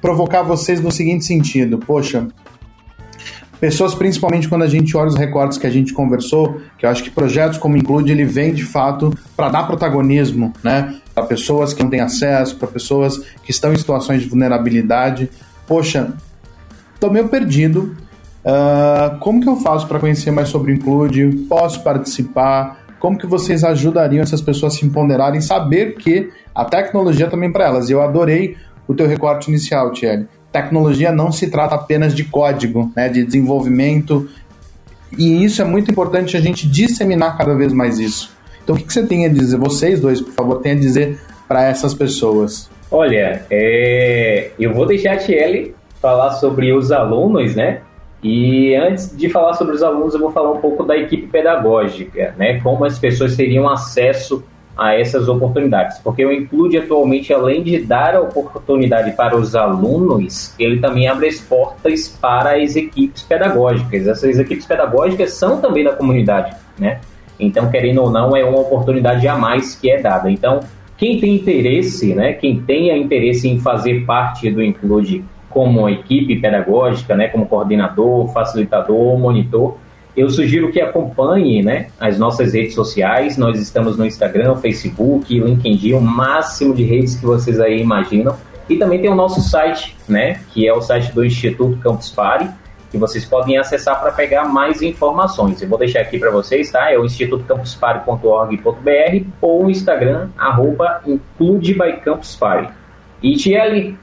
[0.00, 2.28] provocar vocês no seguinte sentido: poxa,
[3.60, 7.02] pessoas, principalmente quando a gente olha os recortes que a gente conversou, que eu acho
[7.02, 11.00] que projetos como Include, ele vem de fato para dar protagonismo, né?
[11.14, 15.28] Para pessoas que não têm acesso, para pessoas que estão em situações de vulnerabilidade.
[15.66, 16.14] Poxa,
[17.00, 17.96] tô meio perdido.
[18.44, 21.46] Uh, como que eu faço para conhecer mais sobre Include?
[21.48, 22.85] Posso participar?
[22.98, 27.66] Como que vocês ajudariam essas pessoas a se empoderarem, saber que a tecnologia também para
[27.66, 27.90] elas.
[27.90, 28.56] Eu adorei
[28.88, 30.26] o teu recorte inicial, Thierry.
[30.50, 34.28] Tecnologia não se trata apenas de código, né, de desenvolvimento,
[35.16, 38.34] e isso é muito importante a gente disseminar cada vez mais isso.
[38.62, 41.64] Então, o que, você tem a dizer, vocês dois, por favor, tem a dizer para
[41.64, 42.68] essas pessoas?
[42.90, 44.50] Olha, é...
[44.58, 47.80] eu vou deixar a Thierry falar sobre os alunos, né?
[48.22, 52.34] E antes de falar sobre os alunos, eu vou falar um pouco da equipe pedagógica,
[52.36, 52.60] né?
[52.60, 54.42] Como as pessoas teriam acesso
[54.76, 60.54] a essas oportunidades, porque o Include atualmente, além de dar a oportunidade para os alunos,
[60.58, 64.06] ele também abre as portas para as equipes pedagógicas.
[64.06, 67.00] Essas equipes pedagógicas são também da comunidade, né?
[67.40, 70.30] Então, querendo ou não, é uma oportunidade a mais que é dada.
[70.30, 70.60] Então,
[70.98, 77.14] quem tem interesse, né, quem tenha interesse em fazer parte do Include como equipe pedagógica,
[77.14, 79.76] né, como coordenador, facilitador, monitor,
[80.16, 83.36] eu sugiro que acompanhe né, as nossas redes sociais.
[83.36, 88.34] Nós estamos no Instagram, Facebook, LinkedIn, o máximo de redes que vocês aí imaginam.
[88.68, 92.48] E também tem o nosso site, né, que é o site do Instituto Campus Party,
[92.90, 95.60] que vocês podem acessar para pegar mais informações.
[95.60, 96.90] Eu vou deixar aqui para vocês, tá?
[96.90, 102.72] É o institutocampuspare.org.br ou o Instagram, arroba Include by Campus Party.
[103.22, 103.98] E Tiele,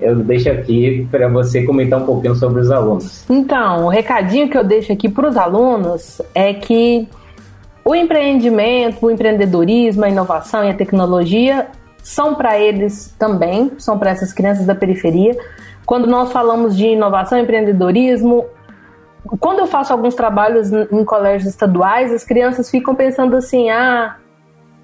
[0.00, 3.24] eu deixo aqui para você comentar um pouquinho sobre os alunos.
[3.28, 7.08] Então, o recadinho que eu deixo aqui para os alunos é que
[7.84, 11.68] o empreendimento, o empreendedorismo, a inovação e a tecnologia
[12.02, 15.36] são para eles também, são para essas crianças da periferia.
[15.84, 18.46] Quando nós falamos de inovação e empreendedorismo,
[19.40, 24.16] quando eu faço alguns trabalhos em colégios estaduais, as crianças ficam pensando assim: ah,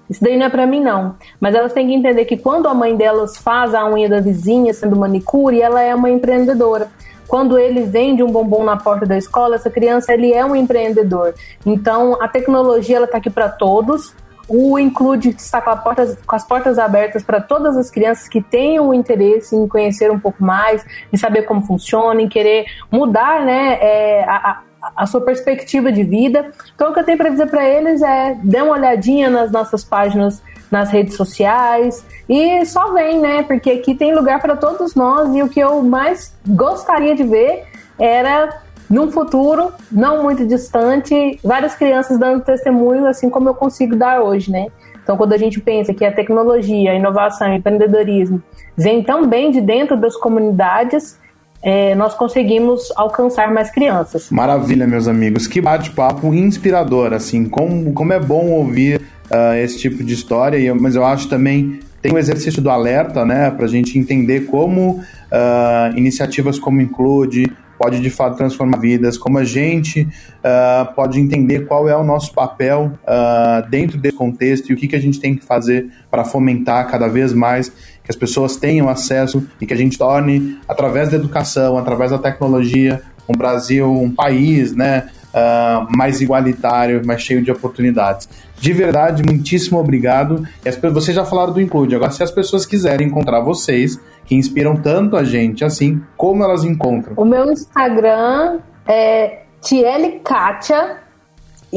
[0.09, 1.15] isso daí não é para mim não.
[1.39, 4.73] Mas elas têm que entender que quando a mãe delas faz a unha da vizinha
[4.73, 6.89] sendo manicure, ela é uma empreendedora.
[7.27, 11.33] Quando ele vende um bombom na porta da escola, essa criança ele é um empreendedor.
[11.65, 14.13] Então a tecnologia ela está aqui para todos.
[14.47, 18.93] O Include está com, porta, com, as portas abertas para todas as crianças que tenham
[18.93, 24.23] interesse em conhecer um pouco mais, em saber como funciona, em querer mudar né, é,
[24.23, 24.61] a, a
[25.07, 26.51] sua perspectiva de vida.
[26.75, 29.83] Então, o que eu tenho para dizer para eles é: dê uma olhadinha nas nossas
[29.83, 33.43] páginas nas redes sociais e só vem, né?
[33.43, 37.65] Porque aqui tem lugar para todos nós e o que eu mais gostaria de ver
[37.99, 44.21] era num futuro não muito distante, várias crianças dando testemunho assim como eu consigo dar
[44.21, 44.67] hoje, né?
[45.03, 48.41] Então, quando a gente pensa que a tecnologia, a inovação, o empreendedorismo
[48.75, 51.19] vem tão bem de dentro das comunidades,
[51.65, 54.29] é, nós conseguimos alcançar mais crianças.
[54.29, 55.47] Maravilha, meus amigos.
[55.47, 59.01] Que bate-papo inspirador, assim, como, como é bom ouvir
[59.31, 63.49] uh, esse tipo de história, mas eu acho também tem o exercício do alerta, né,
[63.49, 69.37] para a gente entender como uh, iniciativas como Include pode de fato transformar vidas, como
[69.37, 74.73] a gente uh, pode entender qual é o nosso papel uh, dentro desse contexto e
[74.73, 77.71] o que, que a gente tem que fazer para fomentar cada vez mais
[78.05, 82.19] que as pessoas tenham acesso e que a gente torne, através da educação, através da
[82.19, 88.29] tecnologia, um Brasil, um país, né, uh, mais igualitário, mais cheio de oportunidades.
[88.57, 90.47] De verdade, muitíssimo obrigado.
[90.93, 91.95] Vocês já falaram do Include.
[91.95, 96.63] Agora, se as pessoas quiserem encontrar vocês, que inspiram tanto a gente, assim, como elas
[96.63, 97.13] encontram?
[97.17, 100.21] O meu Instagram é Tiele.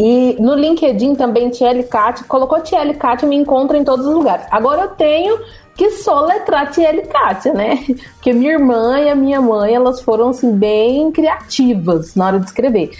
[0.00, 2.24] E no LinkedIn também, Tiele Kátia.
[2.28, 4.46] Colocou Tiele Kátia, me encontra em todos os lugares.
[4.48, 5.40] Agora eu tenho
[5.74, 7.84] que soletrar Tiele Kátia, né?
[8.14, 12.46] Porque minha irmã e a minha mãe, elas foram, assim, bem criativas na hora de
[12.46, 12.92] escrever.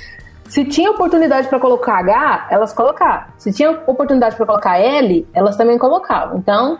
[0.48, 3.26] Se tinha oportunidade para colocar H, elas colocavam.
[3.38, 6.38] Se tinha oportunidade para colocar L, elas também colocavam.
[6.38, 6.78] Então,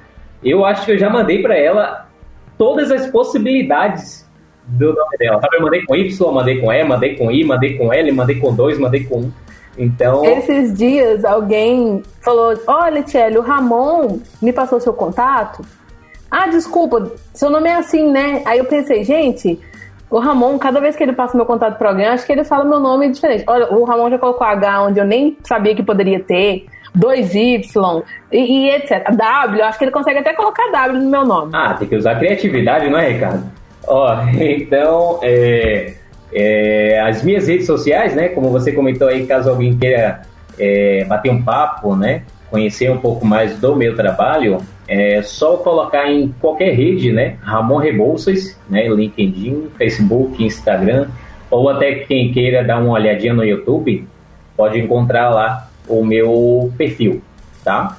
[0.43, 2.07] Eu acho que eu já mandei para ela
[2.57, 4.24] todas as possibilidades
[4.67, 5.39] do nome dela.
[5.41, 5.57] Sabe?
[5.57, 8.53] Eu mandei com Y, mandei com E, mandei com I, mandei com L, mandei com
[8.53, 9.31] 2, mandei com 1.
[9.77, 10.23] Então.
[10.23, 15.63] Esses dias alguém falou: Olha, Tchelle, o Ramon me passou seu contato.
[16.31, 18.41] Ah, desculpa, seu nome é assim, né?
[18.45, 19.59] Aí eu pensei, gente,
[20.09, 22.65] o Ramon, cada vez que ele passa meu contato para alguém, acho que ele fala
[22.65, 23.43] meu nome diferente.
[23.47, 26.65] Olha, o Ramon já colocou H onde eu nem sabia que poderia ter.
[26.97, 29.03] 2Y e, e, etc.
[29.13, 31.51] W, acho que ele consegue até colocar W no meu nome.
[31.53, 33.51] Ah, tem que usar criatividade, não é, Ricardo?
[33.87, 35.93] Ó, então, é,
[36.33, 40.21] é, as minhas redes sociais, né, como você comentou aí, caso alguém queira
[40.59, 44.57] é, bater um papo, né, conhecer um pouco mais do meu trabalho,
[44.87, 51.07] é só colocar em qualquer rede, né, Ramon Rebouças, né, LinkedIn, Facebook, Instagram,
[51.49, 54.07] ou até quem queira dar uma olhadinha no YouTube,
[54.57, 57.21] pode encontrar lá o meu perfil,
[57.63, 57.97] tá?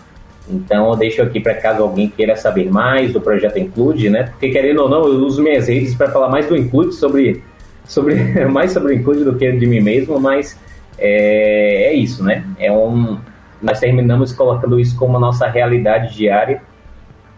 [0.48, 4.24] Então eu deixo aqui para caso alguém queira saber mais do projeto Include, né?
[4.24, 7.42] Porque querendo ou não, eu uso minhas redes para falar mais do Include sobre,
[7.84, 10.58] sobre mais sobre o Include do que de mim mesmo, mas
[10.98, 12.44] é, é isso, né?
[12.58, 13.18] É um,
[13.60, 16.62] nós terminamos colocando isso como nossa realidade diária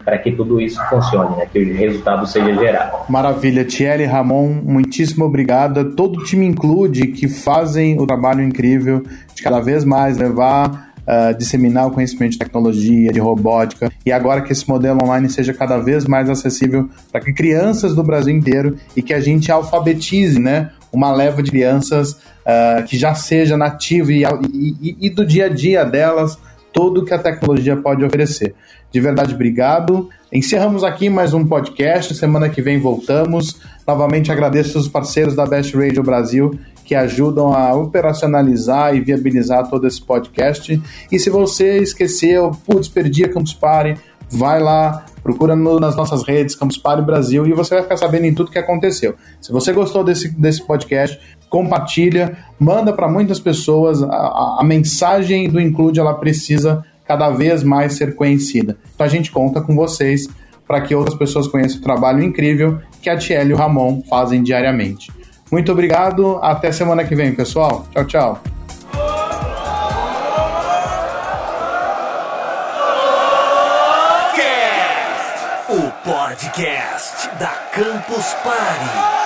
[0.03, 1.45] para que tudo isso funcione, né?
[1.51, 2.97] que o resultado seja gerado.
[3.09, 5.93] Maravilha, Thierry Ramon, muitíssimo obrigado.
[5.95, 9.03] Todo o time include que fazem o trabalho incrível
[9.35, 14.41] de cada vez mais levar Uh, disseminar o conhecimento de tecnologia, de robótica, e agora
[14.41, 18.77] que esse modelo online seja cada vez mais acessível para que crianças do Brasil inteiro
[18.95, 20.69] e que a gente alfabetize, né?
[20.93, 25.49] Uma leva de crianças uh, que já seja nativa e, e, e, do dia a
[25.49, 26.37] dia delas
[26.71, 28.53] tudo que a tecnologia pode oferecer.
[28.91, 30.09] De verdade, obrigado.
[30.31, 32.13] Encerramos aqui mais um podcast.
[32.15, 33.59] Semana que vem voltamos.
[33.87, 36.59] Novamente agradeço os parceiros da Best Radio Brasil
[36.89, 40.81] que ajudam a operacionalizar e viabilizar todo esse podcast.
[41.11, 43.93] E se você esqueceu, putz, perdi a Campus Party,
[44.27, 48.25] vai lá, procura no, nas nossas redes, Campus Party Brasil, e você vai ficar sabendo
[48.25, 49.13] em tudo que aconteceu.
[49.39, 54.01] Se você gostou desse, desse podcast, compartilha, manda para muitas pessoas.
[54.01, 58.77] A, a, a, mensagem do Include ela precisa cada vez mais ser conhecida.
[58.95, 60.27] Então a gente conta com vocês
[60.67, 64.41] para que outras pessoas conheçam o trabalho incrível que a Tiel e o Ramon fazem
[64.41, 65.18] diariamente.
[65.51, 67.85] Muito obrigado, até semana que vem, pessoal.
[67.91, 68.41] Tchau, tchau.
[75.69, 79.18] O podcast da Campus Party.